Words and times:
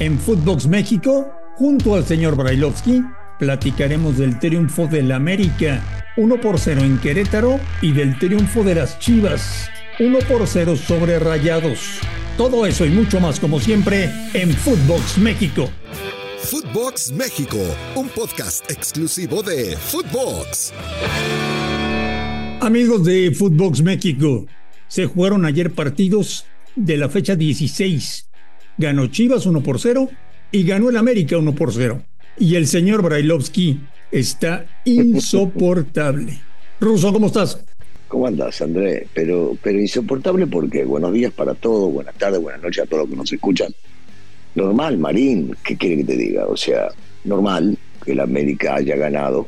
En 0.00 0.18
Footbox 0.18 0.66
México, 0.66 1.30
junto 1.56 1.94
al 1.94 2.06
señor 2.06 2.34
Brailovsky, 2.34 3.02
platicaremos 3.38 4.16
del 4.16 4.38
triunfo 4.38 4.86
del 4.86 5.12
América 5.12 6.06
1 6.16 6.40
por 6.40 6.58
0 6.58 6.80
en 6.80 6.98
Querétaro 7.00 7.60
y 7.82 7.92
del 7.92 8.18
triunfo 8.18 8.64
de 8.64 8.76
las 8.76 8.98
Chivas 8.98 9.68
1 9.98 10.20
por 10.20 10.46
0 10.46 10.74
sobre 10.76 11.18
Rayados. 11.18 12.00
Todo 12.38 12.64
eso 12.64 12.86
y 12.86 12.88
mucho 12.88 13.20
más 13.20 13.38
como 13.38 13.60
siempre 13.60 14.10
en 14.32 14.50
Footbox 14.52 15.18
México. 15.18 15.68
Footbox 16.44 17.12
México, 17.12 17.58
un 17.94 18.08
podcast 18.08 18.70
exclusivo 18.70 19.42
de 19.42 19.76
Footbox. 19.76 20.72
Amigos 22.62 23.04
de 23.04 23.34
Footbox 23.34 23.82
México, 23.82 24.46
se 24.88 25.04
jugaron 25.04 25.44
ayer 25.44 25.70
partidos 25.74 26.46
de 26.74 26.96
la 26.96 27.10
fecha 27.10 27.36
16. 27.36 28.29
Ganó 28.80 29.08
Chivas 29.08 29.44
1 29.44 29.62
por 29.62 29.78
0 29.78 30.08
y 30.50 30.64
ganó 30.64 30.88
el 30.88 30.96
América 30.96 31.36
1 31.36 31.54
por 31.54 31.70
0. 31.70 32.00
Y 32.38 32.54
el 32.54 32.66
señor 32.66 33.02
Brailovsky 33.02 33.78
está 34.10 34.64
insoportable. 34.86 36.40
Ruso, 36.80 37.12
¿cómo 37.12 37.26
estás? 37.26 37.62
¿Cómo 38.08 38.26
andas, 38.26 38.62
André? 38.62 39.06
Pero, 39.12 39.54
pero 39.62 39.78
insoportable 39.78 40.46
porque 40.46 40.86
buenos 40.86 41.12
días 41.12 41.30
para 41.30 41.54
todos, 41.54 41.92
buenas 41.92 42.14
tardes, 42.14 42.40
buenas 42.40 42.62
noches 42.62 42.82
a 42.82 42.86
todos 42.86 43.02
los 43.02 43.10
que 43.10 43.16
nos 43.16 43.30
escuchan. 43.30 43.70
Normal, 44.54 44.96
Marín, 44.96 45.54
¿qué 45.62 45.76
quiere 45.76 45.98
que 45.98 46.04
te 46.04 46.16
diga? 46.16 46.46
O 46.46 46.56
sea, 46.56 46.88
normal 47.24 47.76
que 48.02 48.14
la 48.14 48.22
América 48.22 48.76
haya 48.76 48.96
ganado. 48.96 49.46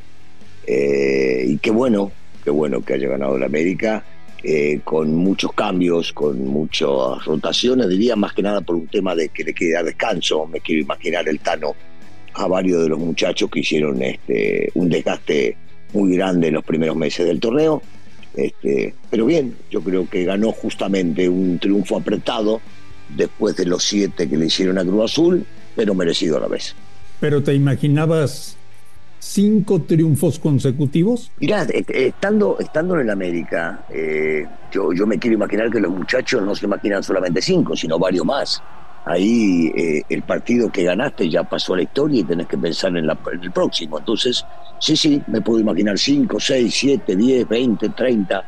Eh, 0.66 1.46
y 1.48 1.56
qué 1.56 1.70
bueno, 1.70 2.12
qué 2.44 2.50
bueno 2.50 2.84
que 2.84 2.92
haya 2.92 3.08
ganado 3.08 3.38
la 3.38 3.46
América, 3.46 4.04
eh, 4.42 4.80
con 4.84 5.14
muchos 5.14 5.52
cambios, 5.52 6.12
con 6.12 6.44
muchas 6.44 7.24
rotaciones, 7.24 7.88
diría 7.88 8.16
más 8.16 8.32
que 8.32 8.42
nada 8.42 8.60
por 8.60 8.76
un 8.76 8.88
tema 8.88 9.14
de 9.14 9.28
que 9.28 9.44
le 9.44 9.54
quiere 9.54 9.74
dar 9.74 9.84
descanso. 9.84 10.46
Me 10.46 10.60
quiero 10.60 10.82
imaginar 10.82 11.28
el 11.28 11.40
Tano 11.40 11.74
a 12.34 12.46
varios 12.46 12.82
de 12.82 12.88
los 12.88 12.98
muchachos 12.98 13.50
que 13.50 13.60
hicieron 13.60 14.02
este, 14.02 14.70
un 14.74 14.88
desgaste 14.88 15.56
muy 15.92 16.16
grande 16.16 16.48
en 16.48 16.54
los 16.54 16.64
primeros 16.64 16.96
meses 16.96 17.26
del 17.26 17.38
torneo 17.38 17.82
este, 18.34 18.94
pero 19.10 19.26
bien, 19.26 19.56
yo 19.70 19.82
creo 19.82 20.08
que 20.08 20.24
ganó 20.24 20.52
justamente 20.52 21.28
un 21.28 21.58
triunfo 21.58 21.96
apretado 21.96 22.60
después 23.14 23.56
de 23.56 23.66
los 23.66 23.84
siete 23.84 24.28
que 24.28 24.36
le 24.36 24.46
hicieron 24.46 24.78
a 24.78 24.82
Cruz 24.82 25.12
Azul, 25.12 25.44
pero 25.76 25.94
merecido 25.94 26.38
a 26.38 26.40
la 26.40 26.48
vez. 26.48 26.74
¿Pero 27.20 27.42
te 27.42 27.54
imaginabas 27.54 28.56
cinco 29.22 29.82
triunfos 29.82 30.38
consecutivos? 30.40 31.30
Mirá, 31.38 31.62
eh, 31.62 31.84
eh, 31.88 32.06
estando, 32.08 32.58
estando 32.58 32.94
en 32.96 33.02
el 33.02 33.10
América, 33.10 33.84
eh, 33.88 34.44
yo, 34.72 34.92
yo 34.92 35.06
me 35.06 35.18
quiero 35.18 35.36
imaginar 35.36 35.70
que 35.70 35.78
los 35.78 35.92
muchachos 35.92 36.42
no 36.42 36.54
se 36.56 36.66
imaginan 36.66 37.02
solamente 37.04 37.40
cinco, 37.40 37.76
sino 37.76 37.98
varios 37.98 38.26
más 38.26 38.60
ahí 39.04 39.72
eh, 39.76 40.02
el 40.08 40.22
partido 40.22 40.70
que 40.70 40.84
ganaste 40.84 41.28
ya 41.28 41.42
pasó 41.42 41.74
a 41.74 41.78
la 41.78 41.82
historia 41.82 42.20
y 42.20 42.24
tenés 42.24 42.46
que 42.46 42.56
pensar 42.56 42.96
en, 42.96 43.08
el 43.08 43.52
próximo. 43.52 43.98
Entonces, 43.98 44.44
sí, 44.78 44.96
sí, 44.96 45.20
me 45.26 45.40
puedo 45.40 45.58
imaginar 45.58 45.98
5, 45.98 46.38
6, 46.38 46.72
7, 46.72 47.16
10, 47.16 47.48
20, 47.48 47.88
30, 47.88 48.44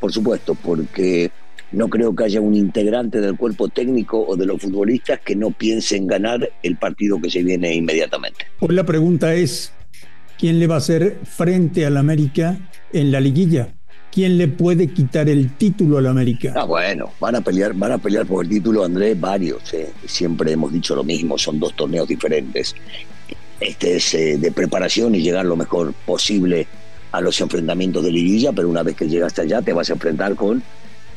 por 0.00 0.12
supuesto, 0.12 0.56
porque 0.56 1.30
no 1.70 1.88
creo 1.88 2.14
que 2.14 2.24
haya 2.24 2.40
un 2.40 2.54
integrante 2.54 3.20
del 3.20 3.36
cuerpo 3.36 3.68
técnico 3.68 4.24
o 4.26 4.36
de 4.36 4.46
los 4.46 4.60
futbolistas 4.60 5.20
que 5.20 5.36
no 5.36 5.52
piensen 5.52 6.08
ganar 6.08 6.48
el 6.64 6.76
partido 6.76 7.20
que 7.20 7.30
se 7.30 7.44
viene 7.44 7.74
inmediatamente. 7.74 8.46
Hoy 8.60 8.74
la 8.74 8.84
pregunta 8.84 9.34
es, 9.34 9.72
¿quién 10.38 10.58
le 10.58 10.66
va 10.66 10.76
a 10.76 10.78
hacer 10.78 11.18
frente 11.24 11.86
al 11.86 11.96
América 11.96 12.58
en 12.92 13.10
la 13.12 13.20
liguilla? 13.20 13.68
¿quién 14.16 14.38
le 14.38 14.48
puede 14.48 14.88
quitar 14.88 15.28
el 15.28 15.58
título 15.58 15.98
al 15.98 16.06
América? 16.06 16.54
Ah, 16.56 16.64
bueno, 16.64 17.12
van 17.20 17.36
a 17.36 17.42
pelear, 17.42 17.74
van 17.74 17.92
a 17.92 17.98
pelear 17.98 18.24
por 18.24 18.42
el 18.46 18.50
título, 18.50 18.82
Andrés, 18.82 19.20
varios. 19.20 19.74
Eh. 19.74 19.92
Siempre 20.06 20.52
hemos 20.52 20.72
dicho 20.72 20.96
lo 20.96 21.04
mismo, 21.04 21.36
son 21.36 21.60
dos 21.60 21.76
torneos 21.76 22.08
diferentes. 22.08 22.74
Este 23.60 23.96
es 23.96 24.14
eh, 24.14 24.38
de 24.38 24.50
preparación 24.52 25.14
y 25.14 25.20
llegar 25.20 25.44
lo 25.44 25.54
mejor 25.54 25.92
posible 26.06 26.66
a 27.12 27.20
los 27.20 27.38
enfrentamientos 27.42 28.02
de 28.02 28.10
liguilla, 28.10 28.52
pero 28.52 28.70
una 28.70 28.82
vez 28.82 28.96
que 28.96 29.06
llegas 29.06 29.38
allá 29.38 29.60
te 29.60 29.74
vas 29.74 29.90
a 29.90 29.92
enfrentar 29.92 30.34
con 30.34 30.62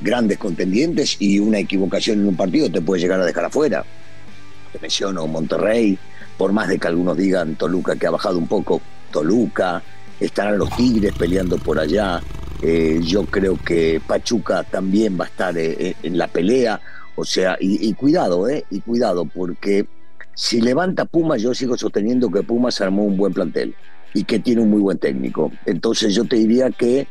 grandes 0.02 0.38
contendientes 0.38 1.16
y 1.20 1.40
una 1.40 1.60
equivocación 1.60 2.20
en 2.20 2.28
un 2.28 2.36
partido 2.36 2.70
te 2.70 2.82
puede 2.82 3.02
llegar 3.02 3.22
a 3.22 3.26
dejar 3.26 3.46
afuera. 3.46 3.86
Te 4.74 4.80
menciono 4.80 5.26
Monterrey, 5.26 5.98
por 6.38 6.52
más 6.52 6.68
de 6.68 6.78
que 6.78 6.88
algunos 6.88 7.16
digan 7.16 7.56
Toluca 7.56 7.96
que 7.96 8.08
ha 8.08 8.12
bajado 8.12 8.38
un 8.38 8.48
poco, 8.48 8.82
Toluca, 9.12 9.82
estarán 10.20 10.58
los 10.58 10.70
Tigres 10.76 11.14
peleando 11.18 11.58
por 11.58 11.80
allá, 11.80 12.22
eh, 12.62 13.00
yo 13.04 13.26
creo 13.26 13.58
que 13.58 14.02
Pachuca 14.06 14.64
también 14.64 15.18
va 15.20 15.26
a 15.26 15.28
estar 15.28 15.58
eh, 15.58 15.76
eh, 15.80 15.96
en 16.04 16.18
la 16.18 16.28
pelea. 16.28 16.80
O 17.16 17.26
sea, 17.26 17.58
y, 17.60 17.94
cuidado, 17.94 18.48
¿eh? 18.48 18.64
Y 18.70 18.80
cuidado, 18.80 19.26
porque 19.26 19.86
si 20.34 20.62
levanta 20.62 21.04
Pumas, 21.04 21.42
yo 21.42 21.54
sigo 21.54 21.78
sosteniendo 21.78 22.32
que 22.32 22.44
Pumas 22.44 22.80
armó 22.80 23.04
un 23.04 23.18
buen 23.18 23.34
plantel 23.34 23.76
y 24.14 24.24
que 24.24 24.40
tiene 24.40 24.62
un 24.62 24.70
muy 24.70 24.80
buen 24.80 24.98
técnico. 24.98 25.52
Entonces 25.66 26.16
yo 26.16 26.24
te 26.24 26.38
diría 26.38 26.70
que 26.70 27.08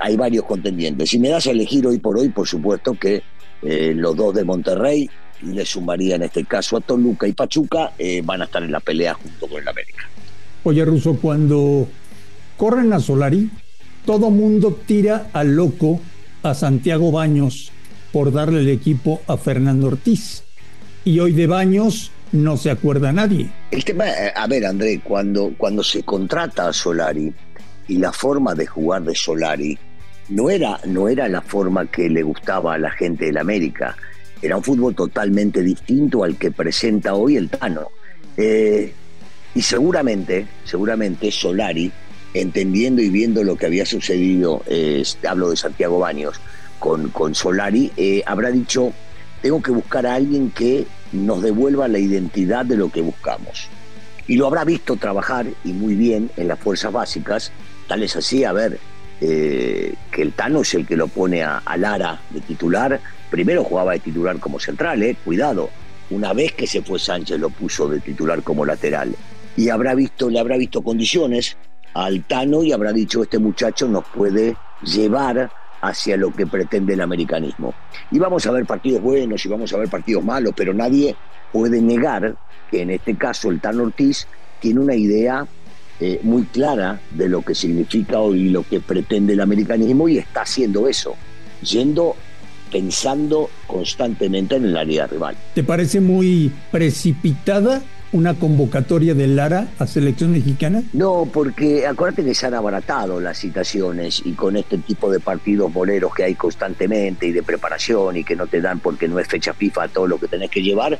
hay 0.00 0.16
varios 0.16 0.46
contendientes. 0.46 1.10
Si 1.10 1.18
me 1.18 1.28
das 1.28 1.46
a 1.46 1.50
elegir 1.50 1.86
hoy 1.86 1.98
por 1.98 2.16
hoy, 2.18 2.30
por 2.30 2.48
supuesto 2.48 2.94
que 2.94 3.22
los 3.62 4.16
dos 4.16 4.34
de 4.34 4.44
Monterrey, 4.44 5.10
y 5.42 5.46
le 5.46 5.66
sumaría 5.66 6.16
en 6.16 6.22
este 6.22 6.44
caso 6.44 6.78
a 6.78 6.80
Toluca 6.80 7.28
y 7.28 7.32
Pachuca, 7.32 7.92
van 8.24 8.40
a 8.40 8.44
estar 8.46 8.62
en 8.62 8.72
la 8.72 8.80
pelea 8.80 9.12
junto 9.12 9.48
con 9.48 9.60
el 9.60 9.68
América. 9.68 10.08
Oye, 10.64 10.84
Russo, 10.84 11.16
cuando 11.20 11.88
corren 12.56 12.92
a 12.92 13.00
Solari, 13.00 13.50
todo 14.06 14.30
mundo 14.30 14.78
tira 14.86 15.28
al 15.32 15.56
loco 15.56 16.00
a 16.42 16.54
Santiago 16.54 17.10
Baños 17.10 17.72
por 18.12 18.32
darle 18.32 18.60
el 18.60 18.68
equipo 18.68 19.22
a 19.26 19.36
Fernando 19.36 19.88
Ortiz. 19.88 20.44
Y 21.04 21.18
hoy 21.18 21.32
de 21.32 21.48
Baños 21.48 22.12
no 22.30 22.56
se 22.56 22.70
acuerda 22.70 23.12
nadie. 23.12 23.50
El 23.72 23.84
tema, 23.84 24.08
eh, 24.08 24.32
a 24.34 24.46
ver, 24.46 24.64
André, 24.64 25.00
cuando, 25.02 25.52
cuando 25.58 25.82
se 25.82 26.04
contrata 26.04 26.68
a 26.68 26.72
Solari 26.72 27.32
y 27.88 27.96
la 27.96 28.12
forma 28.12 28.54
de 28.54 28.66
jugar 28.66 29.02
de 29.02 29.16
Solari 29.16 29.76
no 30.28 30.48
era, 30.48 30.78
no 30.86 31.08
era 31.08 31.28
la 31.28 31.40
forma 31.40 31.90
que 31.90 32.08
le 32.08 32.22
gustaba 32.22 32.74
a 32.74 32.78
la 32.78 32.90
gente 32.90 33.26
del 33.26 33.38
América. 33.38 33.96
Era 34.40 34.56
un 34.56 34.62
fútbol 34.62 34.94
totalmente 34.94 35.62
distinto 35.62 36.22
al 36.22 36.36
que 36.36 36.52
presenta 36.52 37.14
hoy 37.14 37.36
el 37.36 37.48
Tano. 37.48 37.88
Eh, 38.36 38.92
y 39.54 39.62
seguramente, 39.62 40.46
seguramente 40.64 41.30
Solari 41.30 41.92
entendiendo 42.34 43.02
y 43.02 43.10
viendo 43.10 43.44
lo 43.44 43.56
que 43.56 43.66
había 43.66 43.84
sucedido, 43.84 44.62
eh, 44.66 45.02
hablo 45.28 45.50
de 45.50 45.56
Santiago 45.56 45.98
Baños, 45.98 46.40
con, 46.78 47.10
con 47.10 47.34
Solari, 47.34 47.92
eh, 47.96 48.22
habrá 48.26 48.50
dicho, 48.50 48.92
tengo 49.40 49.62
que 49.62 49.70
buscar 49.70 50.06
a 50.06 50.14
alguien 50.14 50.50
que 50.50 50.86
nos 51.12 51.42
devuelva 51.42 51.88
la 51.88 51.98
identidad 51.98 52.64
de 52.64 52.76
lo 52.76 52.90
que 52.90 53.02
buscamos. 53.02 53.68
Y 54.26 54.36
lo 54.36 54.46
habrá 54.46 54.64
visto 54.64 54.96
trabajar 54.96 55.46
y 55.64 55.72
muy 55.72 55.94
bien 55.94 56.30
en 56.36 56.48
las 56.48 56.58
fuerzas 56.58 56.92
básicas, 56.92 57.52
tal 57.86 58.02
es 58.02 58.16
así, 58.16 58.44
a 58.44 58.52
ver, 58.52 58.78
eh, 59.20 59.94
que 60.10 60.22
el 60.22 60.32
Tano 60.32 60.62
es 60.62 60.74
el 60.74 60.86
que 60.86 60.96
lo 60.96 61.08
pone 61.08 61.42
a, 61.42 61.62
Lara 61.76 62.20
de 62.30 62.40
titular, 62.40 62.98
primero 63.30 63.62
jugaba 63.62 63.92
de 63.92 64.00
titular 64.00 64.38
como 64.38 64.58
central, 64.58 65.16
cuidado, 65.24 65.70
una 66.10 66.32
vez 66.32 66.52
que 66.52 66.66
se 66.66 66.82
fue 66.82 66.98
Sánchez 66.98 67.38
lo 67.38 67.50
puso 67.50 67.88
de 67.88 68.00
titular 68.00 68.42
como 68.42 68.64
lateral 68.64 69.14
y 69.56 69.68
habrá 69.68 69.94
visto, 69.94 70.30
le 70.30 70.38
habrá 70.38 70.56
visto 70.56 70.82
condiciones, 70.82 71.56
al 71.94 72.24
Tano 72.24 72.62
y 72.62 72.72
habrá 72.72 72.92
dicho 72.92 73.22
este 73.22 73.38
muchacho 73.38 73.86
nos 73.86 74.04
puede 74.04 74.56
llevar 74.82 75.50
hacia 75.82 76.16
lo 76.16 76.32
que 76.32 76.46
pretende 76.46 76.94
el 76.94 77.00
americanismo. 77.00 77.74
Y 78.10 78.18
vamos 78.18 78.46
a 78.46 78.52
ver 78.52 78.64
partidos 78.64 79.02
buenos 79.02 79.44
y 79.44 79.48
vamos 79.48 79.72
a 79.72 79.78
ver 79.78 79.88
partidos 79.88 80.24
malos, 80.24 80.54
pero 80.56 80.72
nadie 80.72 81.16
puede 81.52 81.80
negar 81.82 82.36
que 82.70 82.82
en 82.82 82.90
este 82.90 83.16
caso 83.16 83.50
el 83.50 83.60
Tano 83.60 83.82
Ortiz 83.82 84.26
tiene 84.60 84.80
una 84.80 84.94
idea 84.94 85.46
eh, 86.00 86.20
muy 86.22 86.44
clara 86.44 87.00
de 87.10 87.28
lo 87.28 87.42
que 87.42 87.54
significa 87.54 88.18
hoy 88.18 88.48
lo 88.48 88.62
que 88.62 88.80
pretende 88.80 89.34
el 89.34 89.40
americanismo 89.40 90.08
y 90.08 90.18
está 90.18 90.42
haciendo 90.42 90.88
eso, 90.88 91.14
yendo 91.62 92.16
pensando 92.70 93.50
constantemente 93.66 94.56
en 94.56 94.64
el 94.64 94.76
área 94.76 95.06
rival. 95.06 95.36
¿Te 95.54 95.62
parece 95.62 96.00
muy 96.00 96.50
precipitada 96.70 97.82
una 98.12 98.34
convocatoria 98.34 99.14
de 99.14 99.26
Lara 99.26 99.68
a 99.78 99.86
selección 99.86 100.32
mexicana? 100.32 100.82
No, 100.92 101.28
porque 101.32 101.86
acuérdate 101.86 102.24
que 102.24 102.34
se 102.34 102.46
han 102.46 102.54
abaratado 102.54 103.20
las 103.20 103.38
citaciones 103.38 104.22
y 104.24 104.32
con 104.32 104.56
este 104.56 104.78
tipo 104.78 105.10
de 105.10 105.20
partidos 105.20 105.72
boleros 105.72 106.14
que 106.14 106.24
hay 106.24 106.34
constantemente 106.34 107.26
y 107.26 107.32
de 107.32 107.42
preparación 107.42 108.16
y 108.16 108.24
que 108.24 108.36
no 108.36 108.46
te 108.46 108.60
dan 108.60 108.80
porque 108.80 109.08
no 109.08 109.18
es 109.18 109.26
fecha 109.26 109.54
FIFA 109.54 109.88
todo 109.88 110.06
lo 110.06 110.18
que 110.18 110.28
tenés 110.28 110.50
que 110.50 110.62
llevar, 110.62 110.98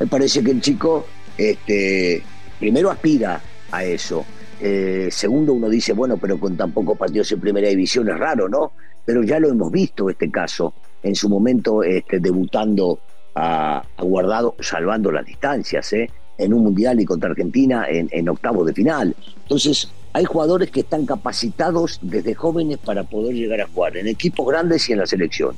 Me 0.00 0.06
parece 0.06 0.42
que 0.42 0.50
el 0.50 0.60
chico 0.60 1.06
este, 1.36 2.22
primero 2.58 2.90
aspira 2.90 3.40
a 3.70 3.84
eso. 3.84 4.24
Eh, 4.60 5.08
segundo, 5.10 5.52
uno 5.52 5.68
dice, 5.68 5.92
bueno, 5.92 6.16
pero 6.16 6.38
con 6.38 6.56
tan 6.56 6.72
pocos 6.72 6.96
partidos 6.96 7.30
en 7.32 7.40
primera 7.40 7.68
división 7.68 8.08
es 8.08 8.18
raro, 8.18 8.48
¿no? 8.48 8.72
Pero 9.04 9.22
ya 9.22 9.38
lo 9.38 9.50
hemos 9.50 9.70
visto 9.70 10.08
este 10.08 10.30
caso, 10.30 10.72
en 11.02 11.14
su 11.14 11.28
momento 11.28 11.82
este, 11.82 12.20
debutando 12.20 13.00
a, 13.34 13.82
Guardado, 13.98 14.54
salvando 14.60 15.10
las 15.10 15.26
distancias, 15.26 15.92
¿eh? 15.92 16.10
En 16.38 16.52
un 16.52 16.64
mundial 16.64 17.00
y 17.00 17.04
contra 17.04 17.30
Argentina 17.30 17.86
en, 17.88 18.28
octavos 18.28 18.66
de 18.66 18.72
final. 18.72 19.14
Entonces, 19.42 19.88
hay 20.12 20.24
jugadores 20.24 20.70
que 20.70 20.80
están 20.80 21.06
capacitados 21.06 21.98
desde 22.02 22.34
jóvenes 22.34 22.78
para 22.78 23.04
poder 23.04 23.34
llegar 23.34 23.60
a 23.60 23.68
jugar 23.68 23.96
en 23.96 24.08
equipos 24.08 24.46
grandes 24.46 24.88
y 24.88 24.92
en 24.92 24.98
la 24.98 25.06
selección. 25.06 25.56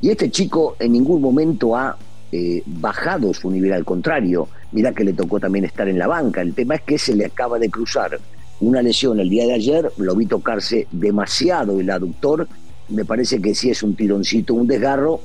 Y 0.00 0.10
este 0.10 0.30
chico 0.30 0.76
en 0.78 0.92
ningún 0.92 1.20
momento 1.20 1.76
ha 1.76 1.96
eh, 2.32 2.62
bajado 2.66 3.32
su 3.32 3.50
nivel, 3.50 3.72
al 3.72 3.84
contrario, 3.84 4.48
mira 4.72 4.92
que 4.92 5.04
le 5.04 5.12
tocó 5.12 5.40
también 5.40 5.64
estar 5.64 5.88
en 5.88 5.98
la 5.98 6.06
banca. 6.06 6.42
El 6.42 6.54
tema 6.54 6.74
es 6.74 6.82
que 6.82 6.98
se 6.98 7.14
le 7.14 7.24
acaba 7.24 7.58
de 7.58 7.70
cruzar 7.70 8.18
una 8.60 8.82
lesión 8.82 9.20
el 9.20 9.28
día 9.28 9.46
de 9.46 9.54
ayer, 9.54 9.92
lo 9.96 10.14
vi 10.14 10.26
tocarse 10.26 10.86
demasiado 10.90 11.78
el 11.80 11.90
aductor, 11.90 12.48
me 12.88 13.04
parece 13.04 13.40
que 13.40 13.54
si 13.54 13.70
es 13.70 13.82
un 13.82 13.94
tironcito, 13.94 14.54
un 14.54 14.66
desgarro, 14.66 15.20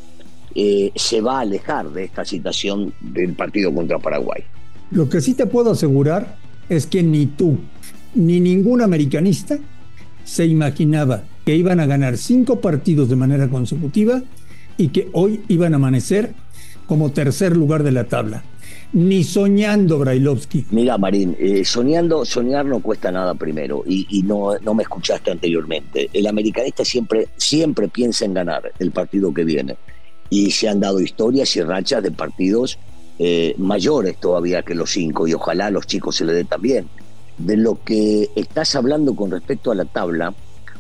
eh, 0.54 0.92
se 0.96 1.22
va 1.22 1.38
a 1.38 1.42
alejar 1.42 1.90
de 1.92 2.04
esta 2.04 2.26
situación 2.26 2.94
del 3.00 3.34
partido 3.34 3.74
contra 3.74 4.00
Paraguay. 4.00 4.44
Lo 4.92 5.10
que 5.10 5.22
sí 5.22 5.34
te 5.34 5.46
puedo 5.46 5.72
asegurar 5.72 6.38
es 6.70 6.86
que 6.86 7.02
ni 7.02 7.26
tú 7.26 7.58
ni 8.14 8.40
ningún 8.40 8.82
americanista 8.82 9.58
se 10.26 10.46
imaginaba 10.46 11.24
que 11.46 11.56
iban 11.56 11.80
a 11.80 11.86
ganar 11.86 12.18
cinco 12.18 12.60
partidos 12.60 13.10
de 13.10 13.16
manera 13.16 13.50
consecutiva 13.50 14.22
y 14.78 14.90
que 14.90 15.10
hoy 15.14 15.42
iban 15.48 15.74
a 15.74 15.78
amanecer 15.78 16.34
como 16.88 17.12
tercer 17.12 17.56
lugar 17.56 17.84
de 17.84 17.92
la 17.92 18.06
tabla. 18.06 18.44
Ni 18.94 19.24
soñando, 19.24 20.00
Brailovsky. 20.00 20.66
Mira, 20.72 20.98
Marín, 20.98 21.38
eh, 21.40 21.64
soñando, 21.64 22.26
soñar 22.26 22.66
no 22.66 22.82
cuesta 22.82 23.12
nada 23.12 23.34
primero 23.36 23.84
y, 23.88 24.22
no, 24.24 24.58
no 24.60 24.74
me 24.74 24.84
escuchaste 24.84 25.32
anteriormente. 25.32 26.10
El 26.12 26.28
americanista 26.28 26.84
siempre, 26.84 27.30
siempre 27.38 27.88
piensa 27.88 28.26
en 28.26 28.34
ganar 28.34 28.74
el 28.80 28.92
partido 28.92 29.34
que 29.34 29.46
viene 29.46 29.78
y 30.30 30.52
se 30.52 30.68
han 30.68 30.82
dado 30.82 31.00
historias 31.00 31.56
y 31.56 31.62
rachas 31.62 32.04
de 32.04 32.12
partidos 32.12 32.78
eh, 33.24 33.54
mayores 33.60 34.18
todavía 34.18 34.64
que 34.64 34.74
los 34.74 34.90
cinco 34.90 35.28
y 35.28 35.36
ojalá 35.36 35.68
a 35.68 35.70
los 35.70 35.86
chicos 35.86 36.16
se 36.16 36.26
le 36.26 36.34
dé 36.34 36.44
también. 36.44 36.88
De 37.38 37.56
lo 37.56 37.78
que 37.84 38.32
estás 38.36 38.76
hablando 38.76 39.16
con 39.16 39.30
respecto 39.30 39.72
a 39.72 39.76
la 39.76 39.86
tabla, 39.86 40.34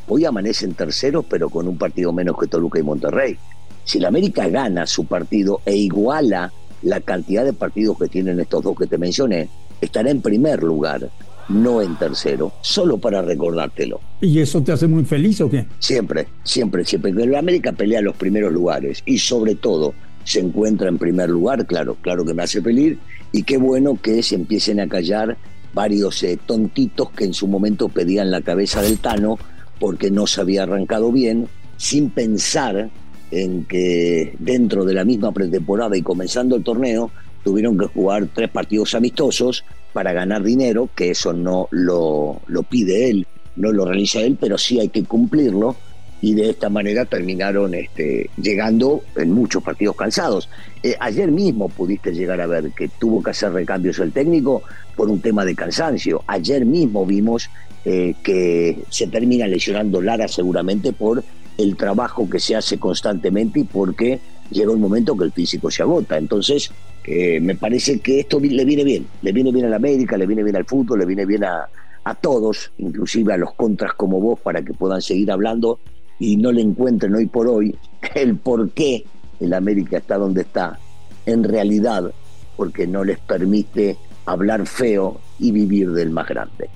hoy 0.07 0.25
amanecen 0.25 0.73
terceros 0.73 1.23
pero 1.29 1.51
con 1.51 1.67
un 1.67 1.77
partido 1.77 2.11
menos 2.11 2.35
que 2.39 2.47
Toluca 2.47 2.79
y 2.79 2.83
Monterrey. 2.83 3.38
Si 3.83 3.99
la 3.99 4.07
América 4.07 4.47
gana 4.47 4.88
su 4.88 5.05
partido 5.05 5.61
e 5.67 5.75
iguala 5.75 6.51
la 6.81 6.99
cantidad 7.01 7.45
de 7.45 7.53
partidos 7.53 7.99
que 7.99 8.07
tienen 8.07 8.39
estos 8.39 8.63
dos 8.63 8.75
que 8.75 8.88
te 8.88 8.97
mencioné, 8.97 9.47
estará 9.79 10.09
en 10.09 10.23
primer 10.23 10.63
lugar, 10.63 11.11
no 11.47 11.79
en 11.83 11.95
tercero, 11.95 12.53
solo 12.61 12.97
para 12.97 13.21
recordártelo. 13.21 14.01
¿Y 14.19 14.39
eso 14.39 14.63
te 14.63 14.71
hace 14.71 14.88
muy 14.88 15.05
feliz 15.05 15.41
o 15.41 15.49
qué? 15.51 15.67
Siempre, 15.77 16.27
siempre, 16.43 16.85
siempre. 16.85 17.13
La 17.13 17.38
América 17.38 17.71
pelea 17.71 18.01
los 18.01 18.15
primeros 18.15 18.51
lugares 18.51 19.03
y 19.05 19.19
sobre 19.19 19.53
todo 19.53 19.93
se 20.23 20.39
encuentra 20.39 20.89
en 20.89 20.97
primer 20.97 21.29
lugar, 21.29 21.65
claro, 21.65 21.95
claro 22.01 22.25
que 22.25 22.33
me 22.33 22.44
hace 22.44 22.62
feliz 22.62 22.97
y 23.31 23.44
qué 23.44 23.57
bueno 23.57 23.97
que 24.01 24.21
se 24.23 24.35
empiecen 24.35 24.79
a 24.79 24.88
callar 24.88 25.38
varios 25.73 26.21
eh, 26.23 26.38
tontitos 26.45 27.12
que 27.12 27.25
en 27.25 27.33
su 27.33 27.47
momento 27.47 27.89
pedían 27.89 28.31
la 28.31 28.41
cabeza 28.41 28.81
del 28.81 29.00
Tano 29.00 29.38
porque 29.79 30.12
no 30.12 30.27
se 30.27 30.41
había 30.41 30.63
arrancado 30.63 31.12
bien, 31.12 31.47
sin 31.77 32.09
pensar 32.12 32.89
en 33.31 33.63
que 33.65 34.35
dentro 34.39 34.85
de 34.85 34.94
la 34.94 35.06
misma 35.06 35.31
pretemporada 35.31 35.97
y 35.97 36.01
comenzando 36.01 36.56
el 36.56 36.63
torneo 36.63 37.09
tuvieron 37.44 37.77
que 37.77 37.88
jugar 37.88 38.27
tres 38.33 38.50
partidos 38.50 38.94
amistosos 38.94 39.63
para 39.94 40.13
ganar 40.13 40.44
dinero, 40.44 40.89
que 40.95 41.12
eso 41.12 41.33
no 41.33 41.67
lo, 41.71 42.41
lo 42.47 42.63
pide 42.63 43.09
él, 43.09 43.27
no 43.56 43.71
lo 43.71 43.85
realiza 43.85 44.21
él, 44.21 44.38
pero 44.39 44.57
sí 44.57 44.79
hay 44.79 44.89
que 44.89 45.03
cumplirlo 45.03 45.75
y 46.21 46.35
de 46.35 46.51
esta 46.51 46.69
manera 46.69 47.06
terminaron 47.06 47.73
este, 47.73 48.29
llegando 48.38 49.03
en 49.15 49.31
muchos 49.31 49.63
partidos 49.63 49.95
cansados. 49.95 50.50
Eh, 50.83 50.95
ayer 51.00 51.31
mismo 51.31 51.68
pudiste 51.68 52.13
llegar 52.13 52.39
a 52.39 52.47
ver 52.47 52.71
que 52.71 52.88
tuvo 52.88 53.23
que 53.23 53.31
hacer 53.31 53.51
recambios 53.51 53.97
el 54.00 54.12
técnico 54.12 54.62
por 54.95 55.09
un 55.09 55.19
tema 55.19 55.44
de 55.44 55.56
cansancio. 55.56 56.23
Ayer 56.27 56.63
mismo 56.63 57.06
vimos 57.06 57.50
eh, 57.85 58.13
que 58.23 58.77
se 58.89 59.07
termina 59.07 59.47
lesionando 59.47 60.01
Lara 60.01 60.27
seguramente 60.27 60.94
por 60.94 61.23
el 61.57 61.75
trabajo 61.75 62.29
que 62.29 62.39
se 62.39 62.56
hace 62.56 62.77
constantemente 62.77 63.62
y 63.62 63.63
porque 63.63 64.19
llega 64.51 64.71
un 64.71 64.79
momento 64.79 65.17
que 65.17 65.25
el 65.25 65.31
físico 65.31 65.71
se 65.71 65.81
agota. 65.81 66.17
Entonces, 66.17 66.71
eh, 67.03 67.39
me 67.39 67.56
parece 67.56 68.00
que 68.00 68.19
esto 68.19 68.39
le 68.39 68.63
viene 68.63 68.83
bien, 68.83 69.07
le 69.24 69.31
viene 69.31 69.51
bien 69.51 69.65
a 69.65 69.69
la 69.69 69.77
América, 69.77 70.17
le 70.17 70.27
viene 70.27 70.44
bien 70.44 70.56
al 70.56 70.65
fútbol, 70.65 71.00
le 71.00 71.06
viene 71.06 71.25
bien 71.25 71.44
a, 71.44 71.67
a 72.03 72.15
todos, 72.15 72.71
inclusive 72.77 73.33
a 73.33 73.38
los 73.38 73.53
contras 73.56 73.94
como 73.94 74.19
vos, 74.19 74.39
para 74.39 74.63
que 74.63 74.74
puedan 74.74 75.01
seguir 75.01 75.31
hablando 75.31 75.79
y 76.21 76.38
no 76.38 76.51
le 76.51 76.62
encuentren 76.62 77.15
hoy 77.15 77.25
por 77.25 77.47
hoy 77.47 77.75
el 78.15 78.38
por 78.38 78.69
qué 78.69 79.03
el 79.39 79.53
América 79.53 79.97
está 79.97 80.19
donde 80.19 80.41
está, 80.41 80.77
en 81.25 81.44
realidad 81.44 82.12
porque 82.56 82.85
no 82.85 83.03
les 83.03 83.18
permite 83.18 83.97
hablar 84.27 84.68
feo 84.68 85.19
y 85.39 85.51
vivir 85.51 85.91
del 85.91 86.12
más 86.12 86.27
grande 86.27 86.69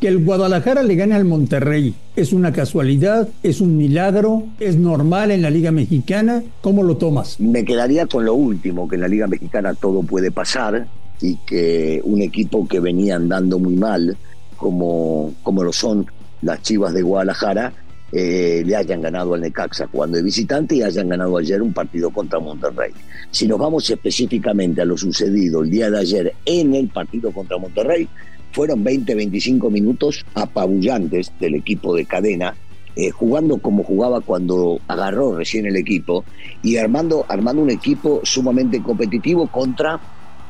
que 0.00 0.08
el 0.08 0.24
Guadalajara 0.24 0.82
le 0.82 0.96
gane 0.96 1.14
al 1.14 1.24
Monterrey. 1.24 1.94
¿Es 2.16 2.32
una 2.32 2.52
casualidad? 2.52 3.28
¿Es 3.44 3.60
un 3.60 3.76
milagro? 3.76 4.42
¿Es 4.58 4.76
normal 4.76 5.30
en 5.30 5.42
la 5.42 5.50
Liga 5.50 5.70
Mexicana? 5.70 6.42
¿Cómo 6.60 6.82
lo 6.82 6.96
tomas? 6.96 7.38
Me 7.38 7.64
quedaría 7.64 8.06
con 8.06 8.24
lo 8.24 8.34
último, 8.34 8.88
que 8.88 8.96
en 8.96 9.02
la 9.02 9.06
Liga 9.06 9.28
Mexicana 9.28 9.74
todo 9.74 10.02
puede 10.02 10.32
pasar 10.32 10.88
y 11.20 11.36
que 11.46 12.00
un 12.02 12.20
equipo 12.20 12.66
que 12.66 12.80
venía 12.80 13.14
andando 13.14 13.60
muy 13.60 13.76
mal, 13.76 14.16
como, 14.56 15.34
como 15.44 15.62
lo 15.62 15.72
son 15.72 16.04
las 16.42 16.60
Chivas 16.62 16.94
de 16.94 17.02
Guadalajara, 17.02 17.72
eh, 18.12 18.62
le 18.66 18.76
hayan 18.76 19.00
ganado 19.00 19.32
al 19.32 19.40
Necaxa 19.40 19.86
cuando 19.86 20.18
de 20.18 20.22
visitante 20.22 20.76
y 20.76 20.82
hayan 20.82 21.08
ganado 21.08 21.38
ayer 21.38 21.62
un 21.62 21.72
partido 21.72 22.10
contra 22.10 22.38
Monterrey. 22.38 22.92
Si 23.30 23.48
nos 23.48 23.58
vamos 23.58 23.88
específicamente 23.88 24.82
a 24.82 24.84
lo 24.84 24.98
sucedido 24.98 25.62
el 25.62 25.70
día 25.70 25.90
de 25.90 25.98
ayer 25.98 26.34
en 26.44 26.74
el 26.74 26.88
partido 26.88 27.32
contra 27.32 27.56
Monterrey, 27.56 28.06
fueron 28.52 28.84
20, 28.84 29.14
25 29.14 29.70
minutos 29.70 30.26
apabullantes 30.34 31.32
del 31.40 31.54
equipo 31.54 31.96
de 31.96 32.04
cadena, 32.04 32.54
eh, 32.96 33.10
jugando 33.10 33.56
como 33.56 33.82
jugaba 33.82 34.20
cuando 34.20 34.78
agarró 34.88 35.34
recién 35.34 35.64
el 35.64 35.76
equipo 35.76 36.26
y 36.62 36.76
armando, 36.76 37.24
armando 37.28 37.62
un 37.62 37.70
equipo 37.70 38.20
sumamente 38.24 38.82
competitivo 38.82 39.46
contra 39.46 39.98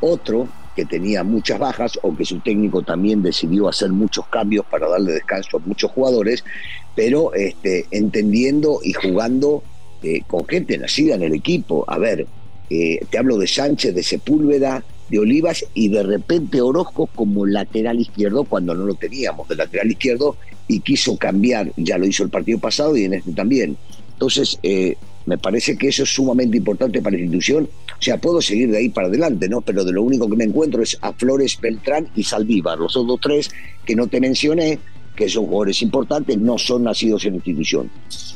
otro 0.00 0.48
que 0.74 0.84
tenía 0.84 1.22
muchas 1.22 1.58
bajas 1.58 1.98
o 2.02 2.16
que 2.16 2.24
su 2.24 2.40
técnico 2.40 2.82
también 2.82 3.22
decidió 3.22 3.68
hacer 3.68 3.90
muchos 3.90 4.26
cambios 4.26 4.64
para 4.66 4.88
darle 4.88 5.12
descanso 5.12 5.58
a 5.58 5.60
muchos 5.60 5.90
jugadores, 5.90 6.44
pero 6.94 7.34
este, 7.34 7.86
entendiendo 7.90 8.80
y 8.82 8.92
jugando 8.92 9.62
eh, 10.02 10.22
con 10.26 10.46
gente 10.46 10.78
nacida 10.78 11.14
en 11.14 11.22
el 11.22 11.34
equipo. 11.34 11.84
A 11.86 11.98
ver, 11.98 12.26
eh, 12.70 13.00
te 13.10 13.18
hablo 13.18 13.38
de 13.38 13.46
Sánchez, 13.46 13.94
de 13.94 14.02
Sepúlveda, 14.02 14.84
de 15.08 15.18
Olivas 15.18 15.64
y 15.74 15.88
de 15.88 16.02
repente 16.02 16.60
Orozco 16.62 17.06
como 17.06 17.44
lateral 17.44 18.00
izquierdo 18.00 18.44
cuando 18.44 18.74
no 18.74 18.84
lo 18.84 18.94
teníamos 18.94 19.46
de 19.46 19.56
lateral 19.56 19.90
izquierdo 19.90 20.36
y 20.68 20.80
quiso 20.80 21.18
cambiar, 21.18 21.70
ya 21.76 21.98
lo 21.98 22.06
hizo 22.06 22.24
el 22.24 22.30
partido 22.30 22.58
pasado 22.58 22.96
y 22.96 23.04
en 23.04 23.14
este 23.14 23.32
también. 23.32 23.76
Entonces, 24.14 24.58
eh, 24.62 24.96
me 25.26 25.38
parece 25.38 25.76
que 25.76 25.88
eso 25.88 26.02
es 26.02 26.14
sumamente 26.14 26.56
importante 26.56 27.00
para 27.00 27.16
la 27.16 27.22
institución. 27.22 27.68
O 27.98 28.02
sea, 28.02 28.18
puedo 28.18 28.40
seguir 28.40 28.70
de 28.70 28.78
ahí 28.78 28.88
para 28.88 29.08
adelante, 29.08 29.48
¿no? 29.48 29.60
Pero 29.60 29.84
de 29.84 29.92
lo 29.92 30.02
único 30.02 30.28
que 30.28 30.36
me 30.36 30.44
encuentro 30.44 30.82
es 30.82 30.98
a 31.00 31.12
Flores, 31.12 31.58
Beltrán 31.60 32.08
y 32.14 32.24
Saldívar, 32.24 32.78
los 32.78 32.96
otros 32.96 33.20
tres 33.20 33.50
que 33.84 33.94
no 33.94 34.06
te 34.06 34.20
mencioné, 34.20 34.78
que 35.14 35.28
son 35.28 35.46
jugadores 35.46 35.82
importantes, 35.82 36.38
no 36.38 36.58
son 36.58 36.84
nacidos 36.84 37.24
en 37.24 37.32
la 37.32 37.36
institución. 37.36 37.90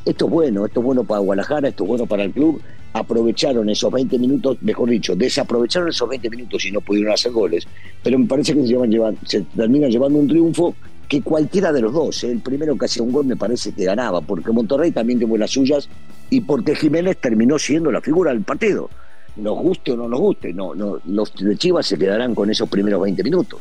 Esto 0.05 0.27
es 0.27 0.31
bueno, 0.31 0.67
esto 0.67 0.81
es 0.81 0.87
bueno 0.87 1.05
para 1.05 1.21
Guadalajara, 1.21 1.69
esto 1.69 1.85
es 1.85 1.89
bueno 1.89 2.07
para 2.07 2.25
el 2.25 2.33
club 2.33 2.61
aprovecharon 2.99 3.69
esos 3.69 3.93
20 3.93 4.19
minutos, 4.19 4.57
mejor 4.63 4.89
dicho, 4.89 5.15
desaprovecharon 5.15 5.91
esos 5.91 6.09
20 6.09 6.31
minutos 6.31 6.65
y 6.65 6.71
no 6.71 6.81
pudieron 6.81 7.13
hacer 7.13 7.31
goles, 7.31 7.67
pero 8.03 8.19
me 8.19 8.27
parece 8.27 8.55
que 8.55 8.63
se, 8.63 8.69
llevan, 8.69 9.19
se 9.27 9.43
termina 9.43 9.89
llevando 9.89 10.19
un 10.19 10.27
triunfo 10.27 10.75
que 11.07 11.21
cualquiera 11.21 11.73
de 11.73 11.83
los 11.83 11.93
dos, 11.93 12.25
¿eh? 12.25 12.33
el 12.33 12.41
primero 12.41 12.77
que 12.77 12.87
hacía 12.87 13.03
un 13.03 13.13
gol 13.13 13.27
me 13.27 13.37
parece 13.37 13.73
que 13.73 13.85
ganaba, 13.85 14.23
porque 14.23 14.51
Monterrey 14.51 14.93
también 14.93 15.21
tuvo 15.21 15.37
las 15.37 15.51
suyas 15.51 15.89
y 16.31 16.41
porque 16.41 16.75
Jiménez 16.75 17.19
terminó 17.19 17.59
siendo 17.59 17.91
la 17.91 18.01
figura 18.01 18.33
del 18.33 18.43
partido. 18.43 18.91
Nos 19.37 19.59
guste 19.59 19.93
o 19.93 19.97
no 19.97 20.09
nos 20.09 20.21
guste, 20.21 20.53
no, 20.53 20.75
no, 20.75 20.99
los 21.05 21.35
de 21.35 21.57
Chivas 21.57 21.87
se 21.87 21.99
quedarán 21.99 22.35
con 22.35 22.51
esos 22.51 22.69
primeros 22.69 23.03
20 23.03 23.23
minutos. 23.23 23.61